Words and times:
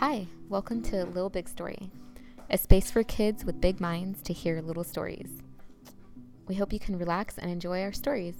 Hi, 0.00 0.28
welcome 0.48 0.80
to 0.82 1.06
Little 1.06 1.28
Big 1.28 1.48
Story, 1.48 1.90
a 2.50 2.56
space 2.56 2.88
for 2.88 3.02
kids 3.02 3.44
with 3.44 3.60
big 3.60 3.80
minds 3.80 4.22
to 4.22 4.32
hear 4.32 4.62
little 4.62 4.84
stories. 4.84 5.28
We 6.46 6.54
hope 6.54 6.72
you 6.72 6.78
can 6.78 6.96
relax 6.96 7.36
and 7.36 7.50
enjoy 7.50 7.82
our 7.82 7.92
stories. 7.92 8.36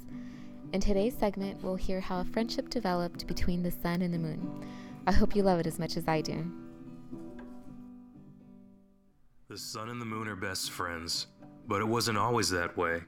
In 0.73 0.81
today's 0.81 1.19
segment, 1.19 1.61
we'll 1.61 1.75
hear 1.75 2.01
how 2.01 2.21
a 2.21 2.25
friendship 2.25 2.71
developed 2.71 3.27
between 3.27 3.65
the 3.65 3.73
sun 3.73 4.03
and 4.03 4.15
the 4.15 4.21
moon. 4.21 4.69
I 5.09 5.11
hope 5.11 5.35
you 5.35 5.43
love 5.43 5.59
it 5.59 5.67
as 5.67 5.81
much 5.81 5.97
as 5.97 6.07
I 6.07 6.21
do. 6.21 6.49
The 9.49 9.59
sun 9.59 9.89
and 9.89 10.01
the 10.01 10.07
moon 10.07 10.29
are 10.29 10.37
best 10.37 10.71
friends, 10.71 11.27
but 11.67 11.81
it 11.81 11.89
wasn't 11.89 12.19
always 12.19 12.51
that 12.51 12.77
way. 12.77 13.01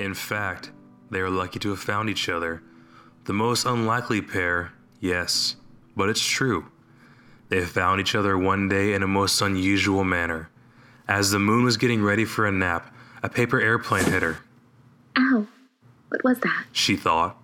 In 0.00 0.14
fact, 0.14 0.72
they 1.12 1.20
are 1.20 1.30
lucky 1.30 1.60
to 1.60 1.70
have 1.70 1.78
found 1.78 2.10
each 2.10 2.28
other. 2.28 2.60
The 3.26 3.34
most 3.34 3.66
unlikely 3.66 4.20
pair, 4.20 4.72
yes, 4.98 5.54
but 5.94 6.08
it's 6.08 6.26
true. 6.26 6.72
They 7.48 7.64
found 7.64 8.00
each 8.00 8.14
other 8.14 8.36
one 8.36 8.68
day 8.68 8.92
in 8.92 9.02
a 9.02 9.06
most 9.06 9.40
unusual 9.40 10.04
manner. 10.04 10.50
As 11.06 11.30
the 11.30 11.38
moon 11.38 11.64
was 11.64 11.78
getting 11.78 12.02
ready 12.02 12.24
for 12.24 12.46
a 12.46 12.52
nap, 12.52 12.94
a 13.22 13.28
paper 13.28 13.60
airplane 13.60 14.04
hit 14.04 14.22
her. 14.22 14.38
Ow, 15.16 15.46
what 16.08 16.22
was 16.22 16.38
that? 16.40 16.66
She 16.72 16.96
thought. 16.96 17.36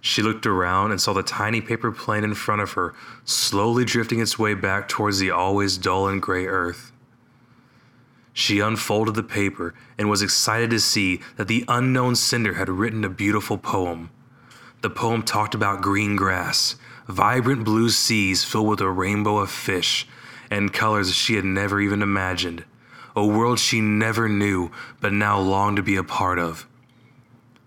She 0.00 0.22
looked 0.22 0.46
around 0.46 0.92
and 0.92 1.00
saw 1.00 1.12
the 1.12 1.24
tiny 1.24 1.60
paper 1.60 1.90
plane 1.90 2.22
in 2.22 2.34
front 2.34 2.62
of 2.62 2.72
her, 2.72 2.94
slowly 3.24 3.84
drifting 3.84 4.20
its 4.20 4.38
way 4.38 4.54
back 4.54 4.88
towards 4.88 5.18
the 5.18 5.32
always 5.32 5.76
dull 5.76 6.06
and 6.06 6.22
gray 6.22 6.46
earth. 6.46 6.92
She 8.32 8.60
unfolded 8.60 9.16
the 9.16 9.24
paper 9.24 9.74
and 9.98 10.08
was 10.08 10.22
excited 10.22 10.70
to 10.70 10.78
see 10.78 11.20
that 11.36 11.48
the 11.48 11.64
unknown 11.66 12.14
sender 12.14 12.54
had 12.54 12.68
written 12.68 13.04
a 13.04 13.08
beautiful 13.08 13.58
poem. 13.58 14.10
The 14.80 14.90
poem 14.90 15.22
talked 15.22 15.54
about 15.54 15.82
green 15.82 16.14
grass, 16.16 16.76
vibrant 17.08 17.64
blue 17.64 17.90
seas 17.90 18.44
filled 18.44 18.68
with 18.68 18.80
a 18.80 18.90
rainbow 18.90 19.38
of 19.38 19.50
fish, 19.50 20.06
and 20.50 20.72
colors 20.72 21.14
she 21.14 21.34
had 21.34 21.44
never 21.44 21.80
even 21.80 22.00
imagined. 22.02 22.64
A 23.16 23.26
world 23.26 23.58
she 23.58 23.80
never 23.80 24.28
knew 24.28 24.70
but 25.00 25.12
now 25.12 25.38
longed 25.40 25.76
to 25.76 25.82
be 25.82 25.96
a 25.96 26.04
part 26.04 26.38
of. 26.38 26.66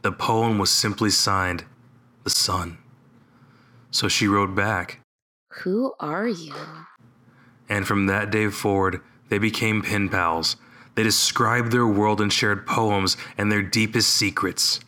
The 0.04 0.12
poem 0.12 0.58
was 0.58 0.72
simply 0.72 1.10
signed, 1.10 1.66
The 2.24 2.30
Sun. 2.30 2.78
So 3.92 4.08
she 4.08 4.28
wrote 4.28 4.56
back, 4.56 5.02
Who 5.64 5.94
are 6.00 6.28
you? 6.28 6.56
and 7.72 7.88
from 7.88 8.06
that 8.08 8.30
day 8.32 8.50
forward, 8.50 9.00
they 9.30 9.38
became 9.38 9.82
pen 9.82 10.10
pals. 10.10 10.58
They 10.96 11.04
described 11.04 11.72
their 11.72 11.88
world 11.88 12.20
and 12.20 12.32
shared 12.32 12.68
poems 12.68 13.16
and 13.38 13.50
their 13.50 13.62
deepest 13.62 14.10
secrets. 14.10 14.82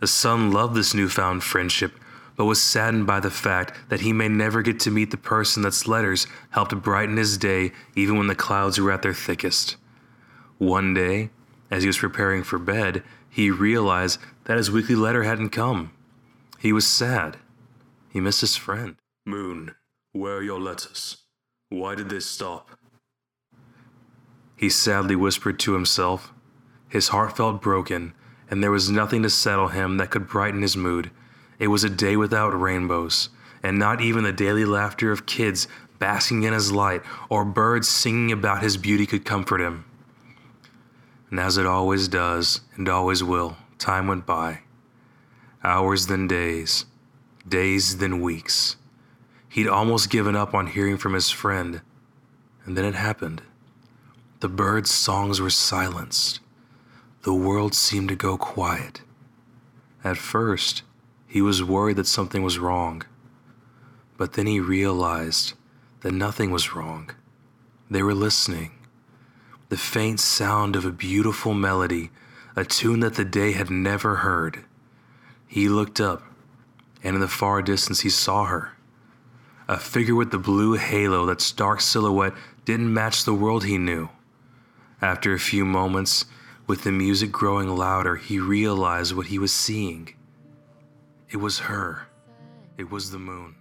The 0.00 0.06
sun 0.06 0.52
loved 0.52 0.74
this 0.74 0.94
newfound 0.94 1.42
friendship, 1.42 1.98
but 2.36 2.44
was 2.44 2.60
saddened 2.60 3.06
by 3.06 3.20
the 3.20 3.30
fact 3.30 3.88
that 3.88 4.00
he 4.00 4.12
may 4.12 4.28
never 4.28 4.60
get 4.62 4.78
to 4.80 4.90
meet 4.90 5.10
the 5.10 5.16
person 5.16 5.62
that's 5.62 5.88
letters 5.88 6.26
helped 6.50 6.82
brighten 6.82 7.16
his 7.16 7.38
day 7.38 7.72
even 7.94 8.18
when 8.18 8.26
the 8.26 8.34
clouds 8.34 8.78
were 8.78 8.92
at 8.92 9.02
their 9.02 9.14
thickest. 9.14 9.76
One 10.58 10.92
day, 10.92 11.30
as 11.70 11.82
he 11.82 11.86
was 11.86 11.98
preparing 11.98 12.42
for 12.42 12.58
bed, 12.58 13.02
he 13.28 13.50
realized 13.50 14.20
that 14.44 14.58
his 14.58 14.70
weekly 14.70 14.94
letter 14.94 15.22
hadn't 15.22 15.50
come. 15.50 15.92
He 16.58 16.72
was 16.72 16.86
sad. 16.86 17.38
He 18.10 18.20
missed 18.20 18.40
his 18.40 18.56
friend. 18.56 18.96
Moon, 19.26 19.74
where 20.12 20.36
are 20.36 20.42
your 20.42 20.60
letters? 20.60 21.18
Why 21.68 21.94
did 21.94 22.08
they 22.08 22.20
stop? 22.20 22.70
He 24.56 24.70
sadly 24.70 25.16
whispered 25.16 25.58
to 25.60 25.74
himself. 25.74 26.32
His 26.88 27.08
heart 27.08 27.36
felt 27.36 27.60
broken, 27.60 28.14
and 28.50 28.62
there 28.62 28.70
was 28.70 28.90
nothing 28.90 29.22
to 29.22 29.30
settle 29.30 29.68
him 29.68 29.96
that 29.96 30.10
could 30.10 30.28
brighten 30.28 30.62
his 30.62 30.76
mood. 30.76 31.10
It 31.58 31.68
was 31.68 31.84
a 31.84 31.90
day 31.90 32.16
without 32.16 32.58
rainbows, 32.58 33.28
and 33.62 33.78
not 33.78 34.00
even 34.00 34.24
the 34.24 34.32
daily 34.32 34.64
laughter 34.64 35.10
of 35.10 35.26
kids 35.26 35.66
basking 35.98 36.42
in 36.42 36.52
his 36.52 36.70
light 36.72 37.02
or 37.28 37.44
birds 37.44 37.88
singing 37.88 38.30
about 38.30 38.62
his 38.62 38.76
beauty 38.76 39.06
could 39.06 39.24
comfort 39.24 39.60
him. 39.60 39.84
And 41.30 41.40
as 41.40 41.56
it 41.56 41.66
always 41.66 42.08
does, 42.08 42.60
and 42.76 42.88
always 42.88 43.22
will, 43.22 43.56
time 43.78 44.06
went 44.06 44.26
by. 44.26 44.60
Hours 45.64 46.06
then 46.06 46.28
days, 46.28 46.84
days 47.48 47.98
then 47.98 48.20
weeks. 48.20 48.76
He'd 49.48 49.66
almost 49.66 50.10
given 50.10 50.36
up 50.36 50.54
on 50.54 50.68
hearing 50.68 50.98
from 50.98 51.14
his 51.14 51.30
friend, 51.30 51.80
and 52.64 52.76
then 52.76 52.84
it 52.84 52.94
happened. 52.94 53.42
The 54.40 54.48
birds' 54.48 54.90
songs 54.90 55.40
were 55.40 55.50
silenced. 55.50 56.40
The 57.26 57.34
world 57.34 57.74
seemed 57.74 58.08
to 58.10 58.14
go 58.14 58.38
quiet. 58.38 59.00
At 60.04 60.16
first, 60.16 60.84
he 61.26 61.42
was 61.42 61.60
worried 61.60 61.96
that 61.96 62.06
something 62.06 62.44
was 62.44 62.60
wrong. 62.60 63.02
But 64.16 64.34
then 64.34 64.46
he 64.46 64.60
realized 64.60 65.54
that 66.02 66.12
nothing 66.12 66.52
was 66.52 66.76
wrong. 66.76 67.10
They 67.90 68.00
were 68.00 68.14
listening. 68.14 68.78
The 69.70 69.76
faint 69.76 70.20
sound 70.20 70.76
of 70.76 70.84
a 70.84 70.92
beautiful 70.92 71.52
melody, 71.52 72.12
a 72.54 72.64
tune 72.64 73.00
that 73.00 73.14
the 73.14 73.24
day 73.24 73.50
had 73.50 73.70
never 73.70 74.22
heard. 74.26 74.64
He 75.48 75.68
looked 75.68 76.00
up, 76.00 76.22
and 77.02 77.16
in 77.16 77.20
the 77.20 77.26
far 77.26 77.60
distance 77.60 78.02
he 78.02 78.08
saw 78.08 78.44
her. 78.44 78.76
A 79.66 79.78
figure 79.78 80.14
with 80.14 80.30
the 80.30 80.38
blue 80.38 80.74
halo 80.74 81.26
that's 81.26 81.50
dark 81.50 81.80
silhouette 81.80 82.34
didn't 82.64 82.94
match 82.94 83.24
the 83.24 83.34
world 83.34 83.64
he 83.64 83.78
knew. 83.78 84.10
After 85.02 85.32
a 85.32 85.40
few 85.40 85.64
moments, 85.64 86.26
with 86.66 86.82
the 86.82 86.92
music 86.92 87.30
growing 87.30 87.68
louder, 87.68 88.16
he 88.16 88.38
realized 88.40 89.14
what 89.14 89.26
he 89.26 89.38
was 89.38 89.52
seeing. 89.52 90.14
It 91.30 91.36
was 91.36 91.60
her. 91.60 92.08
It 92.76 92.90
was 92.90 93.10
the 93.10 93.18
moon. 93.18 93.54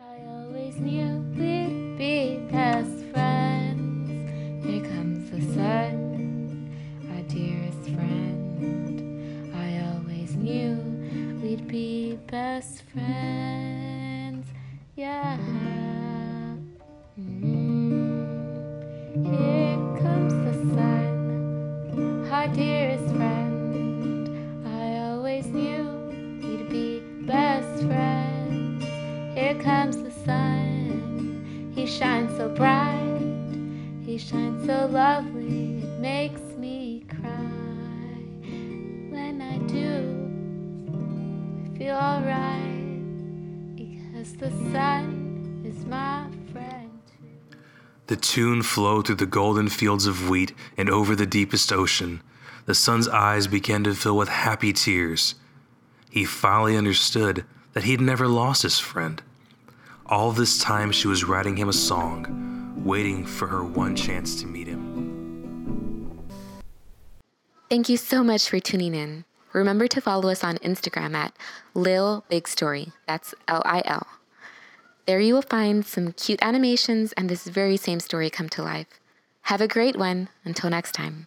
I 0.00 0.20
always 0.26 0.76
knew 0.76 1.24
we'd 1.34 1.96
be 1.96 2.38
best 2.50 3.04
friends. 3.12 4.66
Here 4.66 4.84
comes 4.84 5.30
the 5.30 5.40
sun, 5.54 6.76
our 7.10 7.22
dearest 7.22 7.84
friend. 7.94 9.54
I 9.56 9.94
always 9.94 10.36
knew 10.36 11.40
we'd 11.42 11.66
be 11.66 12.16
best 12.26 12.82
friends. 12.92 14.46
Yeah. 14.94 15.67
Comes 29.62 30.02
the 30.02 30.10
sun. 30.10 31.72
He 31.74 31.84
shines 31.86 32.36
so 32.36 32.48
bright. 32.48 33.20
He 34.04 34.16
shines 34.16 34.64
so 34.66 34.86
lovely. 34.86 35.82
It 35.82 36.00
makes 36.00 36.40
me 36.56 37.04
cry. 37.08 37.28
When 39.10 39.42
I 39.42 39.58
do, 39.66 40.30
I 41.64 41.78
feel 41.78 41.96
alright. 41.96 43.76
Because 43.76 44.36
the 44.36 44.50
sun 44.72 45.62
is 45.66 45.84
my 45.84 46.26
friend. 46.52 46.90
The 48.06 48.16
tune 48.16 48.62
flowed 48.62 49.06
through 49.06 49.16
the 49.16 49.26
golden 49.26 49.68
fields 49.68 50.06
of 50.06 50.30
wheat 50.30 50.54
and 50.78 50.88
over 50.88 51.14
the 51.14 51.26
deepest 51.26 51.72
ocean. 51.72 52.22
The 52.64 52.74
sun's 52.74 53.08
eyes 53.08 53.46
began 53.46 53.84
to 53.84 53.94
fill 53.94 54.16
with 54.16 54.28
happy 54.28 54.72
tears. 54.72 55.34
He 56.10 56.24
finally 56.24 56.76
understood 56.76 57.44
that 57.74 57.84
he'd 57.84 58.00
never 58.00 58.26
lost 58.26 58.62
his 58.62 58.78
friend. 58.78 59.22
All 60.08 60.32
this 60.32 60.58
time, 60.58 60.90
she 60.90 61.06
was 61.06 61.24
writing 61.24 61.56
him 61.56 61.68
a 61.68 61.72
song, 61.72 62.72
waiting 62.82 63.26
for 63.26 63.46
her 63.46 63.62
one 63.62 63.94
chance 63.94 64.40
to 64.40 64.46
meet 64.46 64.66
him. 64.66 66.28
Thank 67.68 67.90
you 67.90 67.98
so 67.98 68.24
much 68.24 68.48
for 68.48 68.58
tuning 68.58 68.94
in. 68.94 69.26
Remember 69.52 69.86
to 69.88 70.00
follow 70.00 70.30
us 70.30 70.42
on 70.42 70.56
Instagram 70.58 71.14
at 71.14 71.34
Lil 71.74 72.24
Big 72.30 72.48
Story. 72.48 72.92
That's 73.06 73.34
L 73.46 73.62
I 73.66 73.82
L. 73.84 74.06
There 75.04 75.20
you 75.20 75.34
will 75.34 75.42
find 75.42 75.84
some 75.84 76.12
cute 76.12 76.42
animations 76.42 77.12
and 77.12 77.28
this 77.28 77.46
very 77.46 77.76
same 77.76 78.00
story 78.00 78.30
come 78.30 78.48
to 78.50 78.62
life. 78.62 78.86
Have 79.42 79.60
a 79.60 79.68
great 79.68 79.96
one. 79.96 80.28
Until 80.44 80.70
next 80.70 80.92
time. 80.92 81.26